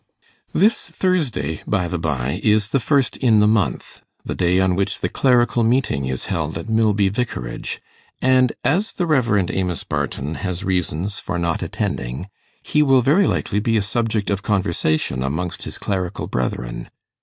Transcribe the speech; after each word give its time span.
This 0.51 0.89
Thursday, 0.89 1.61
by 1.67 1.87
the 1.87 1.99
by, 1.99 2.39
is 2.43 2.71
the 2.71 2.79
first 2.79 3.17
in 3.17 3.39
the 3.39 3.47
month 3.47 4.01
the 4.25 4.33
day 4.33 4.59
on 4.59 4.75
which 4.75 5.01
the 5.01 5.09
Clerical 5.09 5.63
Meeting 5.63 6.05
is 6.05 6.25
held 6.25 6.57
at 6.57 6.67
Milby 6.67 7.07
Vicarage; 7.09 7.79
and 8.19 8.51
as 8.63 8.93
the 8.93 9.05
Rev. 9.05 9.47
Amos 9.51 9.83
Barton 9.83 10.33
has 10.41 10.63
reasons 10.63 11.19
for 11.19 11.37
not 11.37 11.61
attending, 11.61 12.29
he 12.63 12.81
will 12.81 13.01
very 13.01 13.27
likely 13.27 13.59
be 13.59 13.77
a 13.77 13.83
subject 13.83 14.31
of 14.31 14.41
conversation 14.41 15.21
amongst 15.21 15.65
his 15.65 15.77
clerical 15.77 16.25
brethren. 16.25 16.89